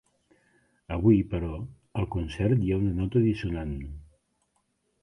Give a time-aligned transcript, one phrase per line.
[0.95, 1.51] Avui, però,
[2.01, 3.79] al concert hi ha una nota dissonant.